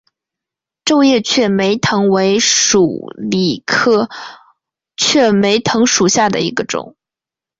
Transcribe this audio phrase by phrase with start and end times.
[0.83, 4.09] 皱叶雀梅藤为鼠李科
[4.97, 6.95] 雀梅藤属下的一个种。